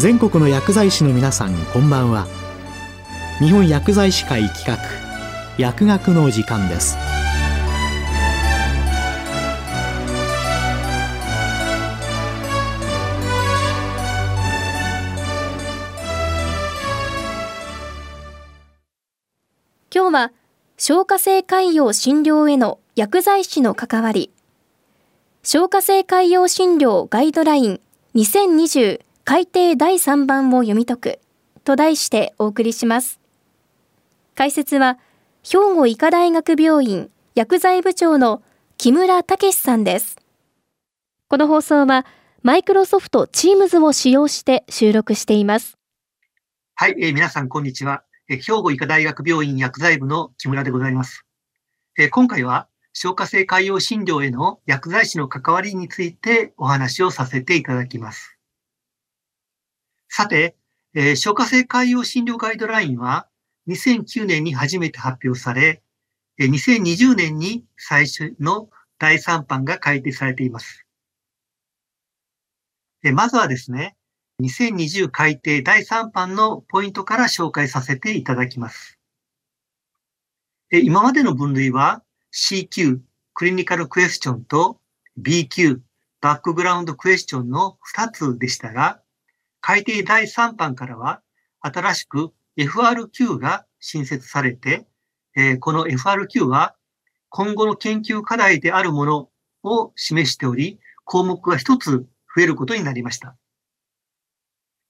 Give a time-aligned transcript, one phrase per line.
[0.00, 2.26] 全国の薬剤師の皆さんこんばんは。
[3.38, 4.78] 日本薬剤師会企画
[5.58, 6.96] 薬学の時間です。
[19.94, 20.32] 今日は
[20.78, 24.30] 消化性潰瘍診療への薬剤師の関わり。
[25.42, 27.80] 消化性潰瘍診療ガイドライン
[28.14, 31.20] 2020改訂第3版を読み解く
[31.62, 33.20] と題してお送りします。
[34.34, 34.98] 解説は
[35.44, 38.42] 兵庫医科大学病院薬剤部長の
[38.76, 40.16] 木村武さんです。
[41.28, 42.06] この放送は
[42.42, 45.78] マイクロソフト Teams を使用して収録しています。
[46.74, 51.24] はい、えー、皆さんこんにちは、えー、兵庫医科大学病院薬剤部の木村でございます。
[51.96, 58.39] えー、今回は消化性潰瘍診療への薬剤師の関わりについてお話をさせていただきます。
[60.12, 60.56] さて、
[60.92, 63.28] えー、消化性潰瘍診療ガイドラインは
[63.68, 65.82] 2009年に初めて発表され、
[66.40, 70.84] 2020年に最初の第3版が改定されています。
[73.14, 73.96] まずはですね、
[74.42, 78.98] 2020改定第3版のポイントから紹介させていただきます。
[80.72, 82.98] え今までの分類は CQ、
[83.32, 84.80] クリニカルクエスチョンと
[85.20, 85.80] BQ、
[86.20, 89.00] バックグラウンドクエスチョンの2つでしたが、
[89.60, 91.22] 改定第3版からは
[91.60, 94.86] 新しく FRQ が新設されて、
[95.36, 96.74] えー、この FRQ は
[97.28, 99.28] 今後の研究課題であるもの
[99.62, 103.36] を示しており、項目が一つ増えることになりました。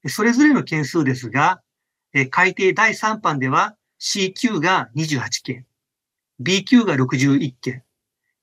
[0.06, 1.60] それぞれの件数ですが、
[2.14, 5.66] えー、改定第3版では CQ が28件、
[6.42, 7.84] BQ が61件、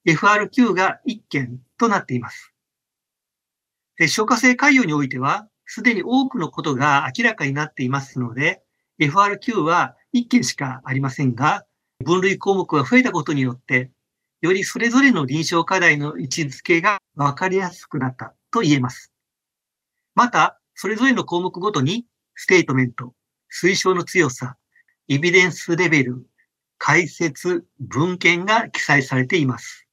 [0.06, 2.54] FRQ が1件となっています。
[4.08, 8.64] 消化性潰瘍においては、すでに多くのことが明らかになっていますので、
[9.00, 11.66] FRQ は1件しかありませんが、
[12.04, 13.92] 分類項目が増えたことによって、
[14.42, 19.12] よりそれぞれの臨床課題の位置づけがわかりやすくなったと言えます。
[20.16, 22.06] また、それぞれの項目ごとに、
[22.36, 23.14] ステートメント、
[23.52, 24.56] 推奨の強さ、
[25.10, 26.28] エビデンスレベル、
[26.78, 29.88] 解説、文献が記載されています。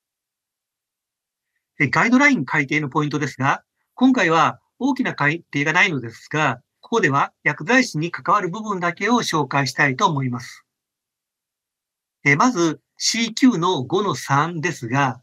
[1.78, 10.64] ガイドライン改定のポイントですが、今回は大きな改定がないのですが、ここでは薬剤師に関わる部分だけを紹介したいと思います。
[12.24, 15.20] えまず CQ の5の3ですが、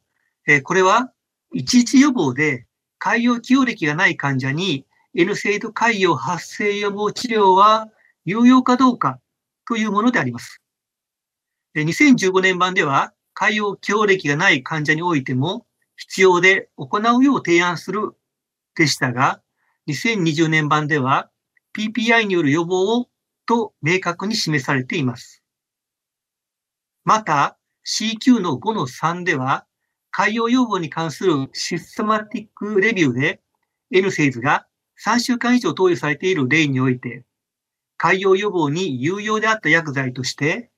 [0.48, 1.12] えこれは
[1.56, 2.66] 11予防で
[2.98, 7.90] 海洋起用歴がない患者に N セイド海洋発生予防治療は
[8.26, 9.20] 有用かどうか
[9.68, 10.62] というものであります。
[11.76, 18.16] 2015年版では海洋起用歴がない患者においても必要で行うよう提案する
[18.76, 19.42] でしたが、
[19.88, 21.30] 2020年版では
[21.78, 23.08] PPI による予防を
[23.46, 25.44] と明確に示されています。
[27.04, 29.66] また CQ の5の3では
[30.12, 33.42] 海洋予防に関するシステマティックレビューで
[33.92, 34.68] N セイズが
[35.04, 37.24] 3週間以上投与されている例において
[37.98, 40.70] 海洋予防に有用であった薬剤として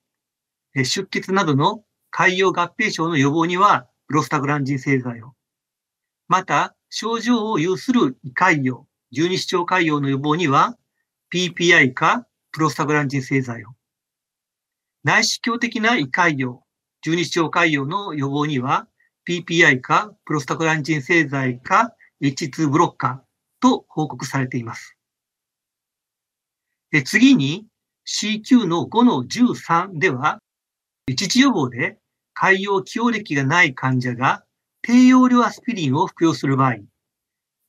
[0.75, 5.33] 出血などの海洋合併症の予防にはロスタグランジン製剤を
[6.27, 10.77] また症状を有する胃潰瘍、十二指腸潰瘍の予防には
[11.33, 13.69] PPI かプロスタグランジン製剤を。
[15.03, 16.59] 内視鏡的な胃潰瘍、
[17.01, 18.87] 十二指腸潰瘍の予防には
[19.27, 23.19] PPI かプロスタグランジン製剤か H2 ブロッカー
[23.59, 24.95] と報告されています。
[26.91, 27.65] で次に
[28.05, 30.37] CQ の5の13では、
[31.07, 31.97] 一時予防で
[32.39, 34.45] 潰瘍起用歴がない患者が
[34.85, 36.75] 低用量アスピリンを服用する場合、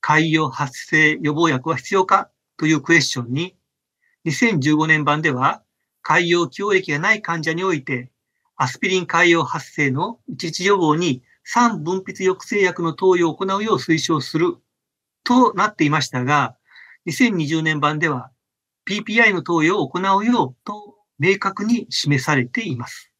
[0.03, 3.55] 潰瘍発生予防薬は必要かというクエスチョンに、
[4.25, 5.63] 2015年版では、
[6.05, 8.11] 潰瘍起用歴がない患者において、
[8.57, 11.23] アスピリン潰瘍発生の一時予防に
[11.55, 14.57] 3分泌抑制薬の投与を行うよう推奨する
[15.23, 16.57] となっていましたが、
[17.07, 18.29] 2020年版では
[18.89, 23.13] PPI の投与を行うようと明確に示されています。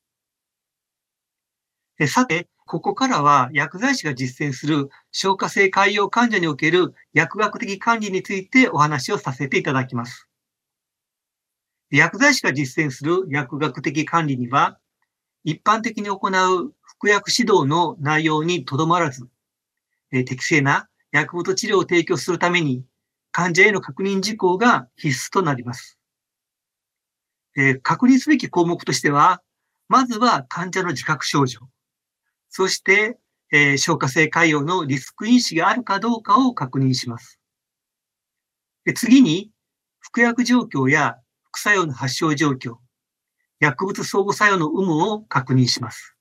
[2.07, 10.27] さて、ここからは薬剤師が実践する消化性潰瘍患者における薬学的管理についてお話をさせていただきます。
[11.91, 14.79] 薬剤師が実践する薬学的管理には、
[15.43, 19.27] 一般的に行う服薬指導の内容にとどまらず、
[20.09, 22.83] 適正な薬物治療を提供するために
[23.31, 25.99] 患者への確認事項が必須となります。
[27.83, 29.43] 確認すべき項目としては、
[29.87, 31.69] まずは患者の自覚症状。
[32.57, 33.17] そして、
[33.51, 37.37] えー、消化性潰瘍のリスク因子があるかどうかを確認します。
[38.85, 39.51] で次に、
[39.99, 42.77] 服薬状況や副作用の発症状況、
[43.59, 46.15] 薬物相互作用の有無を確認します。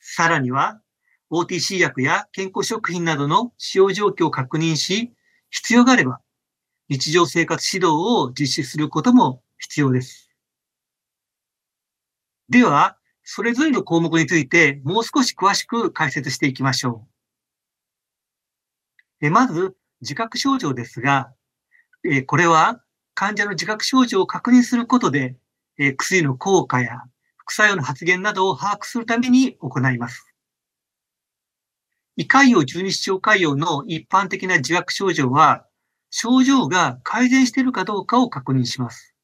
[0.00, 0.82] さらには、
[1.30, 5.14] OTC 薬や健康食品などの使用状況を確認し、
[5.48, 6.20] 必要があれば、
[6.90, 10.28] 日常生活指導を実施することも必要です。
[12.50, 12.98] では、
[13.28, 17.04] それぞれの項目についてもう少し詳しく解説していきましょ
[19.20, 19.30] う。
[19.30, 21.32] まず、自覚症状ですが、
[22.26, 22.80] これは
[23.14, 25.34] 患者の自覚症状を確認することで、
[25.96, 27.02] 薬の効果や
[27.36, 30.32] 副作用の発現などを把握するために行います。
[32.16, 35.66] 胃潰瘍十二指腸潰瘍の一般的な自覚症状は、
[36.10, 39.16] 症状が改善しているかどうかを確認します。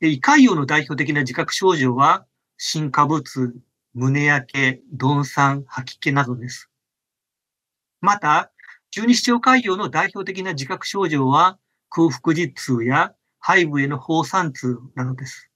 [0.00, 3.54] 胃潰瘍の代表的な自覚症状は、心下部痛、
[3.94, 6.70] 胸焼け、鈍酸、吐き気などです。
[8.00, 8.50] また、
[8.90, 11.58] 十二指腸潰瘍の代表的な自覚症状は、
[11.90, 13.14] 空腹時痛や
[13.44, 15.50] 背部への放散痛などです。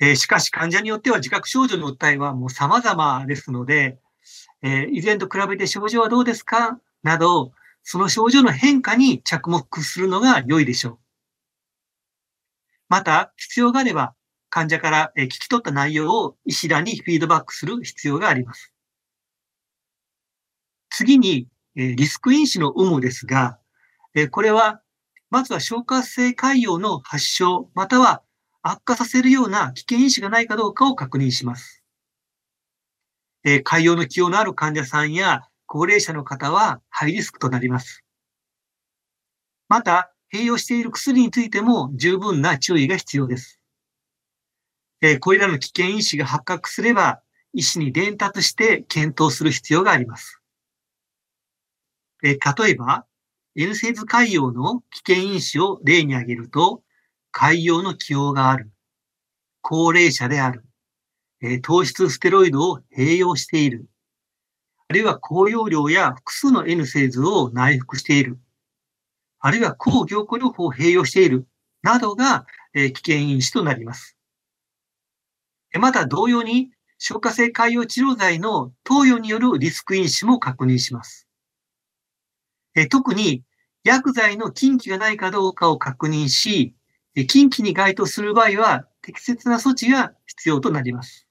[0.00, 3.98] えー、しかし患者によっては自覚症状の訴えはもう様々ですので、
[4.62, 6.80] えー、以前と比べて症状はどうですか？
[7.02, 7.52] など、
[7.82, 10.98] その症状の変化に着目するのが良いでしょう。
[12.88, 14.14] また、必要があれば、
[14.50, 18.72] 患者から聞き取った内容を医師らにフィードバックする必要があります。
[20.90, 23.58] 次に、リスク因子の有無ですが、
[24.32, 24.82] これは、
[25.30, 28.22] まずは消化性潰瘍の発症、または
[28.62, 31.84] 悪化させるような危険因子がないかどうかを確認します。
[33.44, 38.02] 潰瘍の起用のある患者さんや高齢者の方はハイリスクとなります。
[39.68, 43.59] また、併用している薬についても十分な注意が必要です。
[45.02, 50.40] えー、これらの危険因子が発覚すれば、医師に伝達して検討する必要があります。
[52.22, 53.06] えー、例えば、
[53.56, 56.82] N セーズ海洋の危険因子を例に挙げると、
[57.32, 58.70] 海洋の起用がある、
[59.62, 60.64] 高齢者である、
[61.42, 63.86] えー、糖質ステロイドを併用している、
[64.88, 68.38] あるいは高容量や複数の N セーズを内服している、
[69.38, 71.46] あるいは抗凝固療法を併用している、
[71.82, 72.44] などが、
[72.74, 74.19] え危険因子となります。
[75.78, 81.28] また同様に、消化性潰瘍治療剤の投与によるリスク因子も確認します。
[82.74, 83.42] え特に、
[83.84, 86.74] 薬剤の禁忌がないかどうかを確認し、
[87.28, 91.26] 禁忌に該当する場合は適切な措置が必要となります。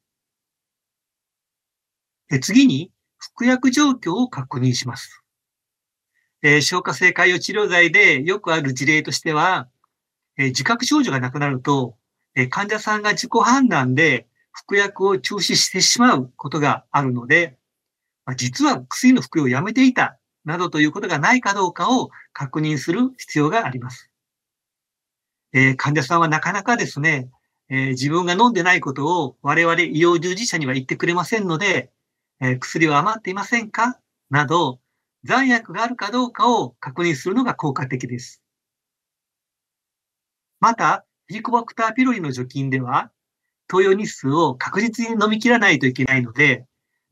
[2.42, 5.24] 次に、服薬状況を確認します。
[6.42, 9.68] え、消化性潰瘍治療剤でよくある事例としては、
[10.38, 11.98] え、自覚症状がなくなると、
[12.36, 14.29] え、患者さんが自己判断で
[14.60, 17.58] 服薬を中止してしまうことがあるので、
[18.26, 24.10] ま、実は薬の服用をやめていたなどということがないかどうかを確認する必要があります。
[25.54, 27.30] え患者さんはなかなかですね、
[27.70, 31.92] え自分が飲んでないことを我々医療従事者には言ってくれませんので、
[32.40, 34.00] え薬は余っていませんか？
[34.30, 34.80] など、
[35.24, 38.38] 残薬があるかどうかを確認するのが効果的です。
[40.62, 43.12] また、ヘリコバクターピロリの除菌では、
[43.70, 46.66] 投与日数を確実に飲み切らないといけないので、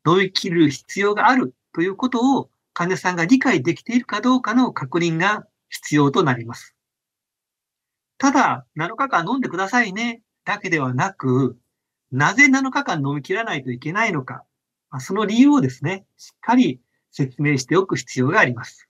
[0.06, 6.76] 飲み切る必要があるということを患者さんが理解できているかどうかの確認が必要となります。
[8.18, 11.58] ただ、7日間飲んでくださいね、だけではなく、
[12.12, 14.44] なぜ7日間飲み切らないといけないのか、
[15.00, 18.90] その理由をですね、しっかり説明しておく必要があります。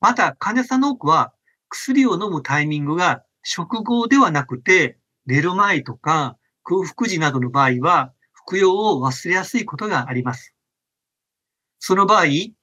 [0.00, 1.32] また、患者さんの多くは、
[1.68, 4.99] 薬を飲むタイミングが食後ではなくて、
[5.30, 10.56] 寝る前とか空腹時などの場合は、服用を忘れやすいことがあります。
[11.78, 12.54] その場合、例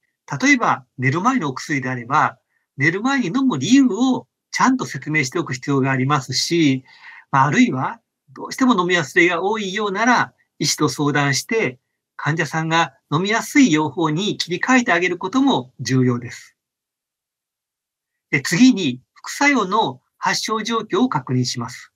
[0.51, 2.38] えば寝る前のお薬であれば、
[2.75, 6.83] 寝る前に飲む理由をちゃんと説明しておく必要がありますし、
[7.31, 8.01] あるいは
[8.33, 11.79] どうしても飲み忘れが多いようなら、医師と相談して
[12.17, 16.57] 患者さんが飲みやすい用法に切り替えてあげることも重要です。
[18.29, 21.93] で次に、副作用の発症状況を確認します。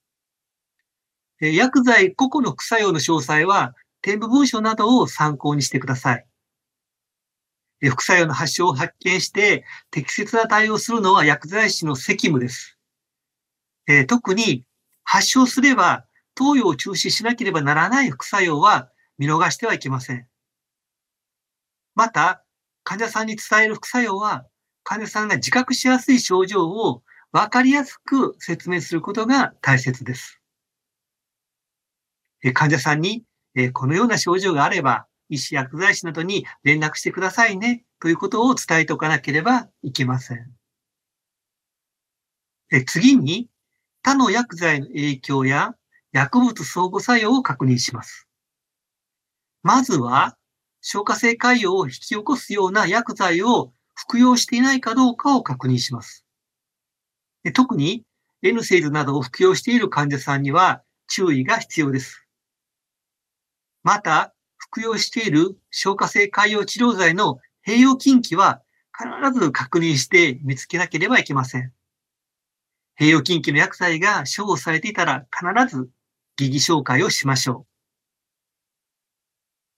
[1.41, 6.25] 薬剤個々の副作用の詳細は、添付文書などを参考にしてください。
[7.89, 12.77] 副作用の発症を発見して適切な対応するのは薬剤師の責務です。
[14.07, 14.65] 特に
[15.03, 16.05] 発症すれば
[16.35, 20.27] 投与を中止しなければならない副作用は見逃してはいけません。
[21.95, 22.43] また、
[22.83, 24.45] 患者さんに伝える副作用は、
[24.83, 30.40] 患者さんが自覚しやすい症状を分かりやすく説明することが大切です。
[32.53, 33.23] 患者さんに、
[33.73, 40.51] このような症状があれば、医師、薬剤師などに連絡してくださいね、ということを伝えておかなければいけません。
[42.71, 43.49] え次に、
[44.03, 45.75] 他の薬剤の影響や
[46.11, 48.27] 薬物相互作用を確認します。
[49.63, 50.37] まずは、
[50.81, 56.25] 消化性潰瘍を引き起こすような薬剤を服用していないかどうかを確認します。
[57.53, 58.03] 特に
[58.41, 62.25] N セールなどを服用している患者さんには注意が必要です。
[63.83, 68.61] また、服用している消化性潰瘍治療剤の併用禁忌は
[68.95, 71.73] 必ず確認して見つけなければいけません。
[72.99, 75.89] 併用禁忌の薬剤が処方されていたら必ず
[76.37, 77.71] 疑義紹介をしましょう。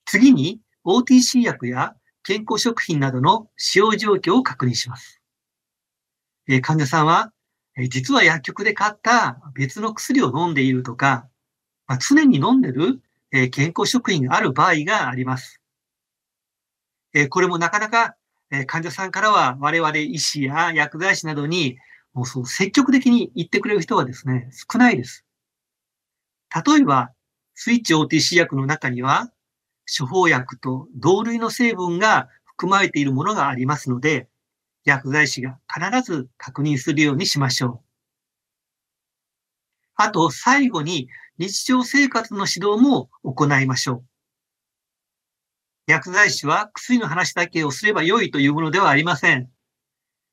[0.06, 5.22] 次に OTC 薬や健康食品などの使用状況を確認します。
[6.48, 7.32] え患者さんは、
[7.78, 11.28] え実は薬局で買った別の薬を飲んでいるとか、
[11.88, 13.02] まあ、常に飲んでる、
[13.34, 15.60] え健康食品がある場合があります。
[17.14, 18.16] えこれもなかなか、
[18.52, 21.78] え患者さんからは我々医師や薬剤師などに
[22.14, 25.26] もうそう積極的に言ってくれる人はですね、少ないです。
[26.66, 27.10] 例えば、
[27.56, 29.32] スイッチ OTC 薬の中には、
[29.98, 34.28] 処方薬と同類の成分が含まれているものがありますので、
[34.86, 37.94] 薬剤師が必ず確認するようにしましょう。
[39.96, 44.04] あと、最後に日常生活の指導も行いましょう。
[45.88, 49.50] 薬剤師は薬の話だけをすれば良いというものではありません。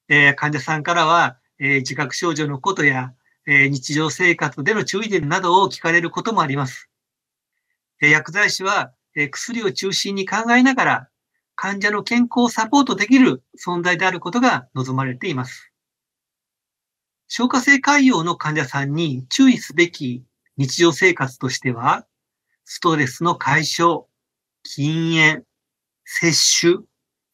[0.08, 3.12] えー、患者さんからは、えー、自覚症状のことや、
[3.46, 6.88] えー、日常生活での注意点などを聞かれることもあります。
[8.02, 11.08] え薬剤師はえ薬を中心に考えながら、
[11.56, 15.72] 患者の健康をサポートできる存在であることが望まれています。
[17.28, 20.24] 消化性潰瘍の患者さんに注意すべき
[20.60, 22.06] 日常生活としては、
[22.66, 24.04] ストレスの解消、
[24.62, 25.46] 禁煙、
[26.04, 26.84] 摂取、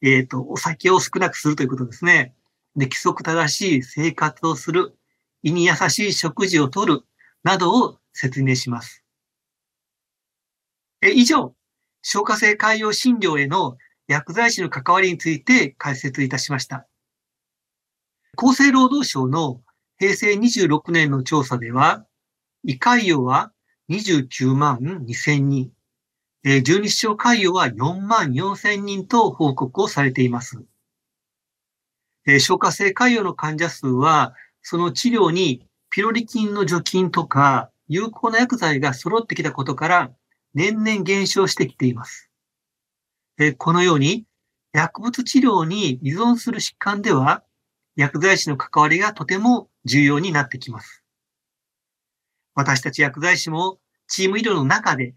[0.01, 2.33] えっ、ー、と、お酒を少なくするということですね。
[2.77, 4.97] で、規則正しい生活をする、
[5.43, 7.01] 胃に優しい食事をとる、
[7.43, 9.03] などを説明します。
[11.01, 11.53] え以上、
[12.03, 16.87] 消化性潰瘍診療への薬剤師の関わりについて解説いたしました。
[18.37, 19.61] 厚生労働省の
[19.99, 22.06] 平成26年の調査では、
[22.67, 23.53] 胃潰瘍は
[23.89, 25.71] 29万2000人、
[26.43, 30.61] 十二指腸潰瘍は4万4000人と報告をされています。
[32.25, 40.11] え消化性潰瘍の患者数は、その治療にピロリ菌の除菌とか有効な薬剤が揃ってきたことから、
[40.53, 42.29] 年々減少してきています。
[43.39, 44.25] えこのように、
[44.73, 47.45] 薬物治療に依存する疾患では、
[47.95, 51.06] 薬剤師の関わりがとても重要になってきます。
[52.57, 55.13] 私たち薬剤師もチーム医療の中で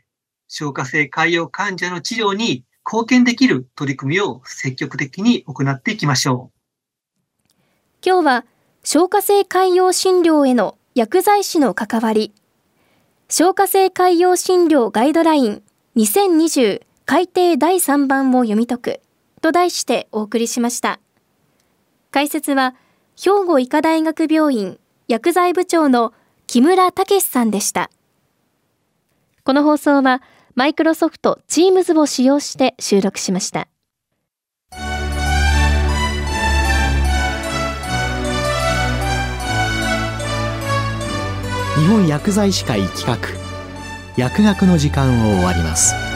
[0.47, 6.59] 消化性潰瘍患者の治療に貢献できる取り組みを積極的に行っていきましょう。
[8.05, 8.45] 今日は
[8.85, 12.35] 消化性潰瘍診療への薬剤師の関わり
[13.31, 15.63] 消化性海洋診療ガイドライン
[15.97, 19.01] 2020改訂第3版を読み解く
[19.41, 21.01] と題してお送りしました。
[22.11, 22.75] 解説は
[23.17, 24.79] 兵庫医科大学病院
[25.09, 26.13] 薬剤部長の
[26.53, 27.93] 木村武さんでした。
[29.45, 30.21] この放送は
[30.57, 33.69] マイクロソフト Teams を使用して収録しました。
[41.79, 43.17] 日本薬剤師会企画
[44.17, 46.10] 薬学の時間を終わります